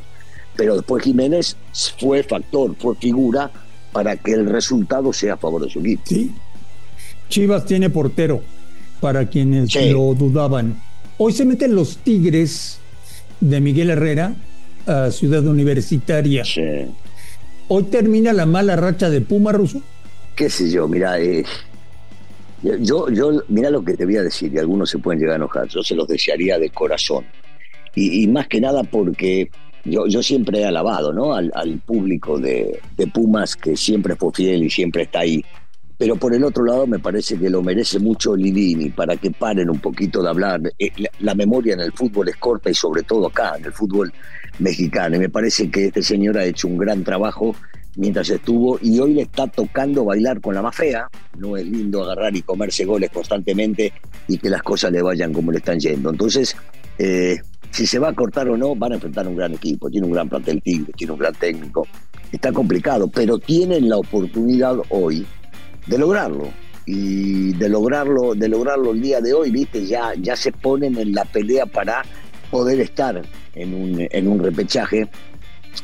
Pero 0.55 0.75
después 0.75 1.03
Jiménez 1.03 1.57
fue 1.99 2.23
factor, 2.23 2.75
fue 2.77 2.95
figura 2.95 3.51
para 3.91 4.15
que 4.15 4.31
el 4.31 4.45
resultado 4.45 5.11
sea 5.11 5.33
a 5.33 5.37
favor 5.37 5.63
de 5.63 5.69
su 5.69 5.79
equipo. 5.79 6.03
Sí. 6.05 6.31
Chivas 7.27 7.65
tiene 7.65 7.89
portero, 7.89 8.41
para 9.01 9.27
quienes 9.27 9.75
lo 9.91 10.13
dudaban. 10.13 10.81
Hoy 11.17 11.33
se 11.33 11.45
meten 11.45 11.75
los 11.75 11.97
Tigres 11.97 12.79
de 13.39 13.61
Miguel 13.61 13.89
Herrera 13.89 14.35
a 14.85 15.11
Ciudad 15.11 15.45
Universitaria. 15.45 16.43
Hoy 17.67 17.83
termina 17.83 18.33
la 18.33 18.45
mala 18.45 18.75
racha 18.75 19.09
de 19.09 19.21
Puma 19.21 19.51
Ruso. 19.51 19.81
Qué 20.35 20.49
sé 20.49 20.69
yo, 20.69 20.87
mira, 20.87 21.19
eh, 21.19 21.45
yo, 22.61 23.09
yo, 23.09 23.43
mira 23.47 23.69
lo 23.69 23.83
que 23.83 23.95
te 23.95 24.05
voy 24.05 24.17
a 24.17 24.23
decir, 24.23 24.53
y 24.53 24.57
algunos 24.57 24.89
se 24.89 24.99
pueden 24.99 25.19
llegar 25.19 25.33
a 25.33 25.37
enojar. 25.37 25.67
Yo 25.67 25.83
se 25.83 25.95
los 25.95 26.07
desearía 26.07 26.57
de 26.57 26.69
corazón. 26.69 27.25
y, 27.95 28.27
más 28.27 28.47
que 28.47 28.59
nada 28.59 28.83
porque 28.83 29.49
yo, 29.85 30.07
yo 30.07 30.23
siempre 30.23 30.61
he 30.61 30.65
alabado 30.65 31.13
¿no? 31.13 31.35
al, 31.35 31.81
público 31.85 32.39
de, 32.39 32.79
de, 32.97 33.07
Pumas 33.07 33.55
que 33.55 33.77
siempre 33.77 34.15
fue 34.15 34.31
fiel 34.33 34.63
y 34.63 34.69
siempre 34.69 35.03
está 35.03 35.19
ahí. 35.19 35.45
Pero 35.97 36.17
por 36.17 36.33
el 36.33 36.43
otro 36.43 36.65
lado 36.65 36.87
me 36.87 36.99
parece 36.99 37.37
que 37.37 37.49
lo 37.49 37.61
merece 37.61 37.99
mucho 37.99 38.35
Lidini 38.35 38.89
para 38.89 39.15
que 39.15 39.31
paren 39.31 39.69
un 39.69 39.79
poquito 39.79 40.21
de 40.21 40.29
hablar. 40.29 40.61
Eh, 40.79 40.91
la, 41.19 41.35
memoria 41.35 41.75
en 41.75 41.81
el 41.81 41.93
fútbol 41.93 42.27
es 42.29 42.35
corta 42.35 42.69
y 42.69 42.73
sobre 42.73 43.03
todo 43.03 43.27
acá, 43.27 43.53
en 43.57 43.65
el 43.65 43.71
fútbol 43.71 44.11
mexicano. 44.59 45.15
Y 45.15 45.19
me 45.19 45.29
parece 45.29 45.69
que 45.69 45.85
este 45.85 46.01
señor 46.01 46.37
ha 46.37 46.45
hecho 46.45 46.67
un 46.67 46.77
gran 46.77 47.03
trabajo 47.03 47.55
mientras 47.95 48.29
estuvo 48.29 48.77
y 48.81 48.99
hoy 48.99 49.13
le 49.13 49.21
está 49.23 49.47
tocando 49.47 50.05
bailar 50.05 50.41
con 50.41 50.55
la 50.55 50.61
más 50.61 50.75
fea. 50.75 51.07
No 51.37 51.57
es 51.57 51.65
lindo 51.65 52.03
agarrar 52.03 52.35
y 52.35 52.41
comerse 52.41 52.85
goles 52.85 53.09
constantemente 53.11 53.93
y 54.27 54.37
que 54.37 54.49
las 54.49 54.63
cosas 54.63 54.91
le 54.91 55.01
vayan 55.01 55.33
como 55.33 55.51
le 55.51 55.59
están 55.59 55.79
yendo. 55.79 56.09
Entonces, 56.09 56.55
eh, 56.97 57.37
si 57.71 57.85
se 57.85 57.99
va 57.99 58.09
a 58.09 58.13
cortar 58.13 58.47
o 58.49 58.57
no, 58.57 58.75
van 58.75 58.93
a 58.93 58.95
enfrentar 58.95 59.27
un 59.27 59.35
gran 59.35 59.53
equipo. 59.53 59.89
Tiene 59.89 60.07
un 60.07 60.13
gran 60.13 60.29
plantel 60.29 60.61
Tigre, 60.61 60.93
tiene 60.95 61.13
un 61.13 61.19
gran 61.19 61.33
técnico. 61.33 61.87
Está 62.31 62.51
complicado, 62.51 63.07
pero 63.07 63.37
tienen 63.37 63.89
la 63.89 63.97
oportunidad 63.97 64.77
hoy 64.89 65.25
de 65.87 65.97
lograrlo. 65.97 66.49
Y 66.87 67.53
de 67.53 67.67
lograrlo, 67.67 68.35
de 68.35 68.47
lograrlo 68.47 68.91
el 68.91 69.01
día 69.01 69.19
de 69.19 69.33
hoy, 69.33 69.49
viste, 69.49 69.85
ya, 69.85 70.13
ya 70.19 70.35
se 70.35 70.51
ponen 70.51 70.97
en 70.97 71.13
la 71.13 71.25
pelea 71.25 71.65
para 71.65 72.03
poder 72.51 72.79
estar 72.79 73.23
en 73.55 73.73
un, 73.73 74.07
en 74.09 74.27
un 74.27 74.39
repechaje 74.39 75.09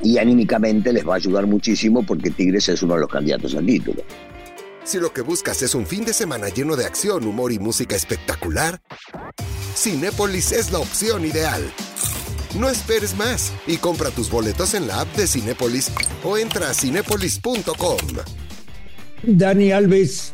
y 0.01 0.17
anímicamente 0.17 0.93
les 0.93 1.07
va 1.07 1.13
a 1.13 1.17
ayudar 1.17 1.47
muchísimo 1.47 2.03
porque 2.03 2.29
Tigres 2.29 2.69
es 2.69 2.81
uno 2.83 2.95
de 2.95 3.01
los 3.01 3.09
candidatos 3.09 3.55
al 3.55 3.65
título. 3.65 4.03
Si 4.83 4.99
lo 4.99 5.13
que 5.13 5.21
buscas 5.21 5.61
es 5.61 5.75
un 5.75 5.85
fin 5.85 6.05
de 6.05 6.13
semana 6.13 6.49
lleno 6.49 6.75
de 6.75 6.85
acción, 6.85 7.25
humor 7.25 7.51
y 7.51 7.59
música 7.59 7.95
espectacular, 7.95 8.81
Cinépolis 9.75 10.51
es 10.51 10.71
la 10.71 10.79
opción 10.79 11.25
ideal. 11.25 11.61
No 12.59 12.67
esperes 12.67 13.15
más 13.15 13.53
y 13.67 13.77
compra 13.77 14.09
tus 14.09 14.29
boletos 14.29 14.73
en 14.73 14.87
la 14.87 15.01
app 15.01 15.15
de 15.15 15.27
Cinépolis 15.27 15.91
o 16.23 16.37
entra 16.37 16.69
a 16.69 16.73
cinépolis.com. 16.73 17.97
Dani 19.23 19.71
Alves, 19.71 20.33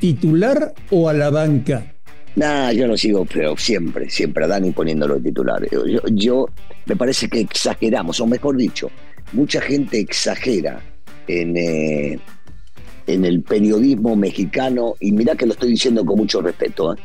¿titular 0.00 0.74
o 0.90 1.08
a 1.08 1.12
la 1.12 1.30
banca? 1.30 1.94
Nah, 2.36 2.70
yo 2.72 2.86
lo 2.86 2.96
sigo, 2.96 3.24
pero 3.24 3.56
siempre, 3.56 4.08
siempre 4.08 4.44
a 4.44 4.48
Dani 4.48 4.70
poniéndolo 4.70 5.16
de 5.16 5.30
titular. 5.30 5.66
Yo, 6.12 6.48
me 6.86 6.96
parece 6.96 7.28
que 7.28 7.40
exageramos, 7.40 8.20
o 8.20 8.26
mejor 8.26 8.56
dicho, 8.56 8.90
mucha 9.32 9.60
gente 9.60 9.98
exagera 9.98 10.80
en, 11.26 11.56
eh, 11.56 12.18
en 13.06 13.24
el 13.24 13.42
periodismo 13.42 14.14
mexicano, 14.14 14.94
y 15.00 15.12
mira 15.12 15.34
que 15.34 15.46
lo 15.46 15.52
estoy 15.52 15.70
diciendo 15.70 16.04
con 16.04 16.18
mucho 16.18 16.40
respeto, 16.40 16.94
¿eh? 16.94 16.98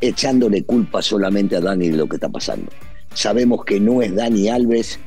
echándole 0.00 0.64
culpa 0.64 1.00
solamente 1.00 1.56
a 1.56 1.60
Dani 1.60 1.90
de 1.90 1.96
lo 1.96 2.08
que 2.08 2.16
está 2.16 2.28
pasando. 2.28 2.70
Sabemos 3.12 3.64
que 3.64 3.78
no 3.78 4.02
es 4.02 4.14
Dani 4.14 4.48
Alves 4.48 4.98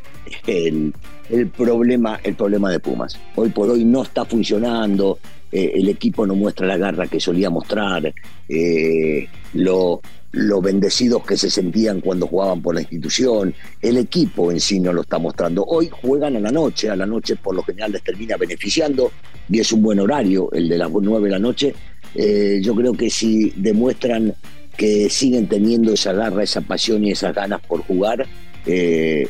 el, 0.45 0.93
el, 1.29 1.47
problema, 1.50 2.19
el 2.24 2.36
problema 2.36 2.71
de 2.71 2.79
Pumas. 2.79 3.19
Hoy 3.36 3.50
por 3.50 3.69
hoy 3.69 3.83
no 3.83 4.03
está 4.03 4.25
funcionando, 4.25 5.19
eh, 5.51 5.72
el 5.75 5.88
equipo 5.88 6.25
no 6.25 6.36
muestra 6.36 6.68
la 6.68 6.77
garra 6.77 7.08
que 7.08 7.20
solía 7.20 7.50
mostrar, 7.50 8.13
eh, 8.50 9.27
lo, 9.54 10.01
bendecidos 10.62 11.25
que 11.25 11.38
se 11.38 11.50
sentían 11.50 12.01
cuando 12.01 12.27
jugaban 12.27 12.62
por 12.62 12.75
la 12.75 12.82
institución, 12.82 13.54
el 13.82 13.98
equipo 13.98 14.51
en 14.51 14.60
sí 14.60 14.80
no 14.80 14.92
lo 14.92 15.01
está 15.01 15.18
mostrando. 15.20 15.63
Hoy 15.63 15.89
juegan 15.89 16.36
a 16.36 16.39
la 16.39 16.51
noche, 16.51 16.89
a 16.89 16.96
la 16.96 17.06
noche 17.06 17.38
por 17.38 17.56
lo 17.56 17.63
general 17.63 17.94
les 17.94 18.04
termina 18.04 18.36
beneficiando 18.36 19.12
y 19.50 19.60
es 19.60 19.72
un 19.72 19.82
buen 19.82 20.00
horario, 20.00 20.50
el 20.51 20.68
de 20.68 20.77
las 20.77 20.92
9 20.92 21.25
de 21.25 21.32
la 21.32 21.39
noche. 21.39 21.74
Eh, 22.13 22.60
yo 22.62 22.75
creo 22.75 22.94
que 22.94 23.10
si 23.10 23.54
demuestran 23.56 24.34
que 24.75 25.10
siguen 25.10 25.48
teniendo 25.48 25.94
esa 25.94 26.12
garra, 26.13 26.44
esa 26.44 26.62
pasión 26.62 27.04
y 27.06 27.12
esas 27.12 27.34
ganas 27.34 27.62
por 27.62 27.82
jugar, 27.82 28.27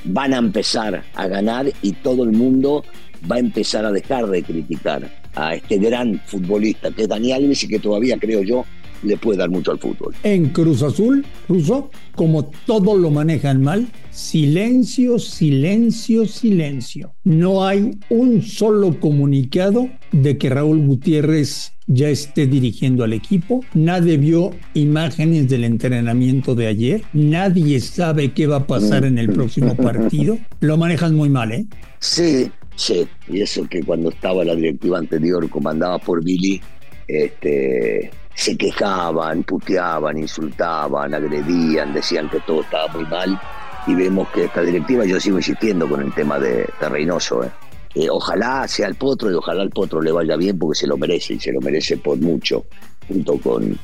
van 0.06 0.34
a 0.34 0.38
empezar 0.40 1.04
a 1.14 1.28
ganar 1.28 1.72
y 1.84 1.92
todo 1.92 2.24
el 2.24 2.32
mundo 2.32 2.84
va 3.32 3.36
a 3.36 3.40
empezar 3.40 3.86
a 3.86 3.92
dejar 3.92 4.26
de 4.26 4.42
criticar 4.42 5.27
a 5.38 5.56
este 5.56 5.78
gran 5.78 6.20
futbolista 6.26 6.92
que 6.92 7.04
es 7.04 7.08
Dani 7.08 7.32
Alves 7.32 7.64
y 7.64 7.68
que 7.68 7.80
todavía 7.80 8.18
creo 8.18 8.42
yo 8.42 8.66
le 9.04 9.18
puede 9.18 9.38
dar 9.38 9.50
mucho 9.50 9.72
al 9.72 9.80
fútbol. 9.80 10.16
En 10.24 10.50
Cruz 10.50 10.82
Azul, 10.82 11.26
Ruso, 11.48 11.92
como 12.16 12.46
todo 12.66 12.98
lo 12.98 13.12
manejan 13.12 13.62
mal, 13.62 13.88
silencio, 14.10 15.20
silencio, 15.20 16.26
silencio. 16.26 17.14
No 17.24 17.66
hay 17.66 17.92
un 18.10 18.42
solo 18.42 19.00
comunicado 19.00 19.88
de 20.12 20.38
que 20.38 20.50
Raúl 20.50 20.80
Gutiérrez 20.80 21.74
ya 21.86 22.10
esté 22.10 22.48
dirigiendo 22.48 23.04
al 23.04 23.14
equipo. 23.14 23.64
Nadie 23.74 24.18
vio 24.18 24.52
imágenes 24.74 25.48
del 25.48 25.64
entrenamiento 25.64 26.56
de 26.56 26.68
ayer. 26.68 27.04
Nadie 27.14 27.80
sabe 27.80 28.34
qué 28.34 28.48
va 28.48 28.58
a 28.58 28.68
pasar 28.68 29.06
en 29.06 29.18
el 29.18 29.30
próximo 29.30 29.76
partido. 29.76 30.38
Lo 30.60 30.78
manejan 30.78 31.16
muy 31.16 31.30
mal, 31.30 31.52
¿eh? 31.52 31.66
Sí, 32.00 32.52
Sí, 32.78 33.08
y 33.28 33.42
eso 33.42 33.68
que 33.68 33.84
cuando 33.84 34.10
estaba 34.10 34.46
la 34.46 34.54
directiva 34.54 35.00
anterior 35.00 35.50
comandada 35.50 35.98
por 35.98 36.24
Billy, 36.24 36.62
este, 37.08 38.12
se 38.36 38.56
quejaban, 38.56 39.42
puteaban, 39.44 40.20
insultaban, 40.20 41.12
agredían, 41.16 41.92
decían 41.92 42.30
que 42.30 42.40
todo 42.42 42.62
estaba 42.62 42.88
muy 42.90 43.06
mal. 43.06 43.42
Y 43.88 43.96
vemos 43.96 44.30
que 44.30 44.44
esta 44.44 44.62
directiva, 44.62 45.06
yo 45.06 45.20
sigo 45.20 45.38
insistiendo 45.38 45.90
con 45.90 46.02
el 46.02 46.14
tema 46.14 46.38
de, 46.38 46.70
Reynoso. 46.80 47.44
¿eh? 47.44 47.50
Eh, 47.96 48.10
ojalá 48.12 48.68
sea 48.68 48.88
el 48.88 48.96
potro 48.96 49.32
y 49.32 49.34
ojalá 49.34 49.64
el 49.64 49.72
potro 49.72 50.00
le 50.00 50.12
vaya 50.12 50.36
bien 50.36 50.60
porque 50.60 50.78
se 50.78 50.88
lo 50.88 50.98
merece 50.98 51.34
y 51.34 51.40
se 51.40 51.52
lo 51.52 51.62
merece 51.62 51.98
por 51.98 52.20
mucho, 52.20 52.66
junto 53.08 53.40
con, 53.40 53.76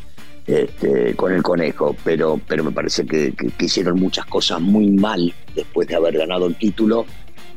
este, 0.45 1.15
con 1.15 1.33
el 1.33 1.41
conejo. 1.41 1.95
Pero, 2.03 2.39
pero 2.47 2.63
me 2.63 2.71
parece 2.71 3.07
que 3.07 3.33
hicieron 3.59 4.00
muchas 4.00 4.27
cosas 4.27 4.62
muy 4.62 4.91
mal 4.91 5.33
después 5.55 5.88
de 5.88 5.95
haber 5.95 6.15
ganado 6.15 6.45
el 6.45 6.55
título 6.57 7.07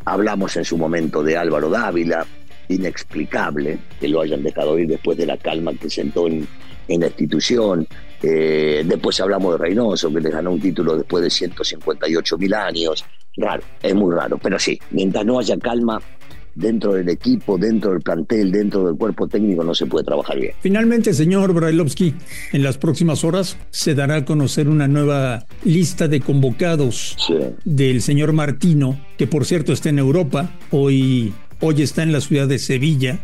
Hablamos 0.06 0.56
en 0.56 0.64
su 0.64 0.78
momento 0.78 1.22
de 1.22 1.36
Álvaro 1.36 1.68
Dávila, 1.68 2.24
inexplicable 2.68 3.78
que 4.00 4.08
lo 4.08 4.20
hayan 4.20 4.42
dejado 4.42 4.78
ir 4.78 4.86
después 4.86 5.18
de 5.18 5.26
la 5.26 5.36
calma 5.36 5.72
que 5.74 5.90
sentó 5.90 6.28
en, 6.28 6.46
la 6.88 7.06
institución. 7.06 7.86
Eh, 8.22 8.84
después 8.86 9.20
hablamos 9.20 9.52
de 9.52 9.66
Reynoso, 9.66 10.12
que 10.12 10.20
le 10.20 10.30
ganó 10.30 10.52
un 10.52 10.60
título 10.60 10.96
después 10.96 11.24
de 11.24 11.30
158 11.30 12.38
mil 12.38 12.54
años. 12.54 13.04
Raro, 13.36 13.64
es 13.82 13.94
muy 13.96 14.14
raro. 14.14 14.38
Pero 14.38 14.60
sí, 14.60 14.78
mientras 14.92 15.26
no 15.26 15.40
haya 15.40 15.58
calma, 15.58 16.00
dentro 16.56 16.94
del 16.94 17.08
equipo, 17.08 17.56
dentro 17.58 17.92
del 17.92 18.00
plantel, 18.00 18.50
dentro 18.50 18.84
del 18.86 18.96
cuerpo 18.96 19.28
técnico, 19.28 19.62
no 19.62 19.74
se 19.74 19.86
puede 19.86 20.04
trabajar 20.04 20.40
bien. 20.40 20.52
Finalmente, 20.60 21.14
señor 21.14 21.52
Brailovsky, 21.52 22.14
en 22.52 22.62
las 22.62 22.78
próximas 22.78 23.22
horas 23.22 23.56
se 23.70 23.94
dará 23.94 24.16
a 24.16 24.24
conocer 24.24 24.68
una 24.68 24.88
nueva 24.88 25.46
lista 25.64 26.08
de 26.08 26.20
convocados 26.20 27.16
del 27.64 28.02
señor 28.02 28.32
Martino, 28.32 28.98
que 29.18 29.26
por 29.26 29.44
cierto 29.44 29.72
está 29.72 29.90
en 29.90 29.98
Europa. 29.98 30.50
Hoy 30.70 31.32
Hoy 31.60 31.80
está 31.80 32.02
en 32.02 32.12
la 32.12 32.20
ciudad 32.20 32.46
de 32.48 32.58
Sevilla 32.58 33.18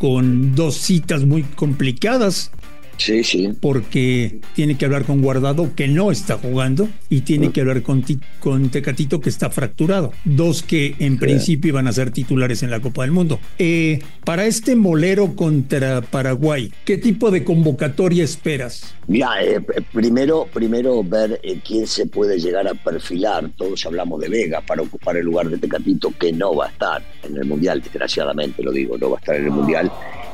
con 0.00 0.56
dos 0.56 0.74
citas 0.74 1.24
muy 1.24 1.44
complicadas 1.44 2.50
Sí, 2.98 3.22
sí. 3.24 3.50
Porque 3.60 4.40
tiene 4.54 4.76
que 4.76 4.84
hablar 4.84 5.04
con 5.04 5.22
Guardado, 5.22 5.74
que 5.74 5.88
no 5.88 6.10
está 6.10 6.36
jugando, 6.36 6.88
y 7.08 7.22
tiene 7.22 7.52
que 7.52 7.60
hablar 7.60 7.82
con, 7.82 8.04
con 8.40 8.68
Tecatito, 8.70 9.20
que 9.20 9.30
está 9.30 9.50
fracturado. 9.50 10.12
Dos 10.24 10.62
que 10.62 10.96
en 10.98 11.18
principio 11.18 11.70
iban 11.70 11.86
a 11.86 11.92
ser 11.92 12.10
titulares 12.10 12.62
en 12.62 12.70
la 12.70 12.80
Copa 12.80 13.02
del 13.02 13.12
Mundo. 13.12 13.38
Eh, 13.58 14.00
para 14.24 14.46
este 14.46 14.76
molero 14.76 15.36
contra 15.36 16.02
Paraguay, 16.02 16.72
¿qué 16.84 16.98
tipo 16.98 17.30
de 17.30 17.44
convocatoria 17.44 18.24
esperas? 18.24 18.94
Mira, 19.06 19.42
eh, 19.42 19.60
primero, 19.92 20.48
primero 20.52 21.02
ver 21.04 21.40
eh, 21.42 21.60
quién 21.64 21.86
se 21.86 22.06
puede 22.06 22.38
llegar 22.38 22.66
a 22.66 22.74
perfilar. 22.74 23.50
Todos 23.56 23.86
hablamos 23.86 24.20
de 24.20 24.28
Vega 24.28 24.60
para 24.60 24.82
ocupar 24.82 25.16
el 25.16 25.24
lugar 25.24 25.48
de 25.48 25.58
Tecatito, 25.58 26.12
que 26.18 26.32
no 26.32 26.54
va 26.54 26.66
a 26.66 26.70
estar 26.70 27.02
en 27.22 27.36
el 27.36 27.44
Mundial, 27.44 27.80
desgraciadamente 27.80 28.62
lo 28.62 28.72
digo, 28.72 28.98
no 28.98 29.10
va 29.10 29.16
a 29.16 29.20
estar 29.20 29.36
en 29.36 29.44
el 29.44 29.50
Mundial 29.52 29.90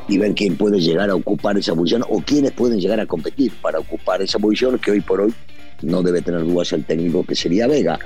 y 0.09 0.19
ver 0.19 0.35
quién 0.35 0.57
puede 0.57 0.81
llegar 0.81 1.11
a 1.11 1.15
ocupar 1.15 1.57
esa 1.57 1.75
posición 1.75 2.05
o 2.09 2.21
quiénes 2.21 2.53
pueden 2.53 2.79
llegar 2.79 3.01
a 3.01 3.07
competir 3.07 3.53
para 3.63 3.79
ocupar 3.79 4.23
esa 4.23 4.39
posición 4.39 4.79
que 4.79 4.91
hoy 4.91 5.01
por 5.01 5.21
hoy 5.21 5.35
no 5.83 6.03
debe 6.03 6.23
tener 6.23 6.43
dudas 6.43 6.73
el 6.73 6.85
técnico 6.85 7.25
que 7.25 7.35
sería 7.35 7.67
Vega, 7.67 7.99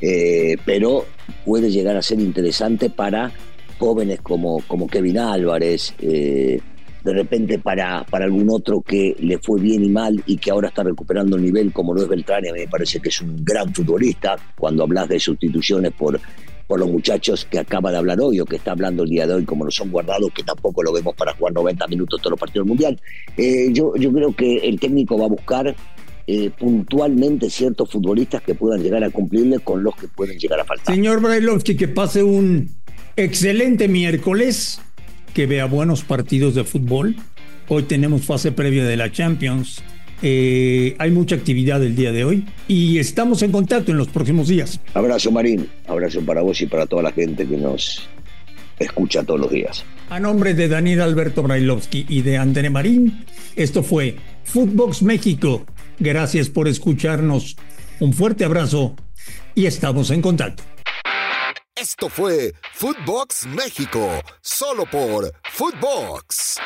eh, 0.00 0.56
pero 0.64 1.06
puede 1.44 1.70
llegar 1.70 1.96
a 1.96 2.02
ser 2.02 2.20
interesante 2.20 2.90
para 2.90 3.32
jóvenes 3.78 4.20
como, 4.20 4.60
como 4.66 4.86
Kevin 4.86 5.18
Álvarez, 5.18 5.94
eh, 6.00 6.60
de 7.02 7.12
repente 7.12 7.58
para, 7.58 8.04
para 8.04 8.24
algún 8.24 8.48
otro 8.50 8.80
que 8.80 9.14
le 9.18 9.38
fue 9.38 9.60
bien 9.60 9.84
y 9.84 9.88
mal 9.88 10.22
y 10.26 10.38
que 10.38 10.50
ahora 10.50 10.68
está 10.68 10.82
recuperando 10.82 11.36
el 11.36 11.42
nivel 11.42 11.72
como 11.72 11.92
lo 11.92 12.02
es 12.02 12.08
Beltrán, 12.08 12.44
me 12.52 12.66
parece 12.66 13.00
que 13.00 13.10
es 13.10 13.20
un 13.20 13.44
gran 13.44 13.74
futbolista, 13.74 14.36
cuando 14.56 14.84
hablas 14.84 15.08
de 15.08 15.20
sustituciones 15.20 15.92
por 15.92 16.18
por 16.66 16.80
los 16.80 16.88
muchachos 16.88 17.46
que 17.50 17.58
acaba 17.58 17.90
de 17.90 17.98
hablar 17.98 18.20
hoy 18.20 18.40
o 18.40 18.46
que 18.46 18.56
está 18.56 18.72
hablando 18.72 19.02
el 19.02 19.10
día 19.10 19.26
de 19.26 19.34
hoy, 19.34 19.44
como 19.44 19.64
lo 19.64 19.70
son 19.70 19.90
guardados, 19.90 20.30
que 20.32 20.42
tampoco 20.42 20.82
lo 20.82 20.92
vemos 20.92 21.14
para 21.14 21.34
jugar 21.34 21.52
90 21.52 21.86
minutos 21.88 22.20
todos 22.20 22.32
los 22.32 22.40
partidos 22.40 22.64
del 22.64 22.68
Mundial. 22.68 23.00
Eh, 23.36 23.68
yo, 23.72 23.94
yo 23.96 24.12
creo 24.12 24.34
que 24.34 24.56
el 24.58 24.80
técnico 24.80 25.18
va 25.18 25.26
a 25.26 25.28
buscar 25.28 25.74
eh, 26.26 26.50
puntualmente 26.58 27.50
ciertos 27.50 27.90
futbolistas 27.90 28.42
que 28.42 28.54
puedan 28.54 28.82
llegar 28.82 29.04
a 29.04 29.10
cumplirle 29.10 29.58
con 29.58 29.82
los 29.82 29.94
que 29.94 30.08
pueden 30.08 30.38
llegar 30.38 30.60
a 30.60 30.64
faltar. 30.64 30.94
Señor 30.94 31.20
Brailovsky, 31.20 31.76
que 31.76 31.88
pase 31.88 32.22
un 32.22 32.70
excelente 33.16 33.88
miércoles, 33.88 34.80
que 35.34 35.46
vea 35.46 35.66
buenos 35.66 36.02
partidos 36.02 36.54
de 36.54 36.64
fútbol. 36.64 37.16
Hoy 37.68 37.82
tenemos 37.82 38.22
fase 38.22 38.52
previa 38.52 38.84
de 38.84 38.96
la 38.96 39.12
Champions 39.12 39.82
Eh, 40.26 40.96
hay 40.98 41.10
mucha 41.10 41.34
actividad 41.34 41.84
el 41.84 41.94
día 41.94 42.10
de 42.10 42.24
hoy 42.24 42.46
y 42.66 42.98
estamos 42.98 43.42
en 43.42 43.52
contacto 43.52 43.90
en 43.90 43.98
los 43.98 44.08
próximos 44.08 44.48
días. 44.48 44.80
Abrazo 44.94 45.30
Marín, 45.30 45.68
abrazo 45.86 46.24
para 46.24 46.40
vos 46.40 46.62
y 46.62 46.66
para 46.66 46.86
toda 46.86 47.02
la 47.02 47.12
gente 47.12 47.46
que 47.46 47.58
nos 47.58 48.08
escucha 48.78 49.22
todos 49.22 49.38
los 49.38 49.50
días. 49.50 49.84
A 50.08 50.18
nombre 50.18 50.54
de 50.54 50.68
Daniel 50.68 51.02
Alberto 51.02 51.42
Brailovsky 51.42 52.06
y 52.08 52.22
de 52.22 52.38
André 52.38 52.70
Marín, 52.70 53.26
esto 53.54 53.82
fue 53.82 54.16
Footbox 54.44 55.02
México. 55.02 55.66
Gracias 55.98 56.48
por 56.48 56.68
escucharnos. 56.68 57.56
Un 58.00 58.14
fuerte 58.14 58.46
abrazo 58.46 58.96
y 59.54 59.66
estamos 59.66 60.10
en 60.10 60.22
contacto. 60.22 60.62
Esto 61.76 62.08
fue 62.08 62.54
Footbox 62.72 63.46
México, 63.48 64.08
solo 64.40 64.86
por 64.90 65.30
Footbox. 65.52 66.56